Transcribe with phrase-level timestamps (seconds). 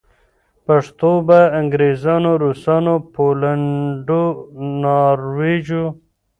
[0.65, 4.23] پښتو به انګریزانو، روسانو پولېنډو
[4.81, 5.85] ناروېژو